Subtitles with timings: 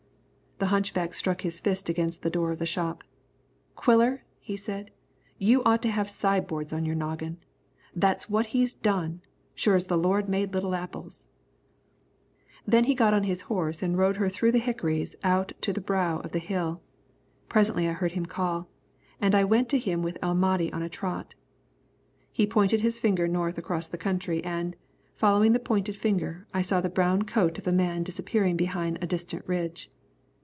[0.63, 3.03] The hunchback struck his fist against the door of the shop.
[3.75, 4.91] "Quiller," he said,
[5.39, 7.37] "you ought to have sideboards on your noggin.
[7.95, 9.21] That's what he's done,
[9.55, 11.27] sure as the Lord made little apples!"
[12.63, 15.81] Then he got on his horse and rode her through the hickories out to the
[15.81, 16.79] brow of the hill.
[17.49, 18.69] Presently I heard him call,
[19.19, 21.33] and went to him with El Mahdi on a trot.
[22.31, 24.75] He pointed his finger north across the country and,
[25.15, 29.07] following the pointed finger, I saw the brown coat of a man disappearing behind a
[29.07, 29.89] distant ridge.